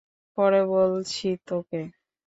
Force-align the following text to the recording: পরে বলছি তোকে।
পরে 0.37 0.61
বলছি 0.71 1.27
তোকে। 1.47 1.81